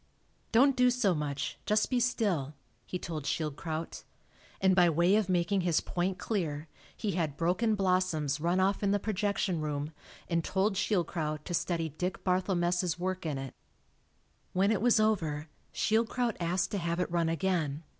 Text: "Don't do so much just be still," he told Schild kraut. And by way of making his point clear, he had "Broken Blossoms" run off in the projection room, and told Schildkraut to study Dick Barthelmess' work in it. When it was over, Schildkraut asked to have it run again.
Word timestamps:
"Don't 0.51 0.75
do 0.75 0.89
so 0.89 1.13
much 1.13 1.59
just 1.67 1.91
be 1.91 1.99
still," 1.99 2.55
he 2.87 2.97
told 2.97 3.25
Schild 3.25 3.55
kraut. 3.55 4.03
And 4.59 4.75
by 4.75 4.89
way 4.89 5.15
of 5.15 5.29
making 5.29 5.61
his 5.61 5.79
point 5.79 6.17
clear, 6.17 6.67
he 6.97 7.11
had 7.11 7.37
"Broken 7.37 7.75
Blossoms" 7.75 8.39
run 8.39 8.59
off 8.59 8.81
in 8.81 8.89
the 8.89 8.97
projection 8.99 9.61
room, 9.61 9.91
and 10.27 10.43
told 10.43 10.73
Schildkraut 10.73 11.43
to 11.45 11.53
study 11.53 11.89
Dick 11.89 12.23
Barthelmess' 12.23 12.97
work 12.97 13.27
in 13.27 13.37
it. 13.37 13.53
When 14.53 14.71
it 14.71 14.81
was 14.81 14.99
over, 14.99 15.49
Schildkraut 15.71 16.35
asked 16.39 16.71
to 16.71 16.79
have 16.79 16.99
it 16.99 17.11
run 17.11 17.29
again. 17.29 17.83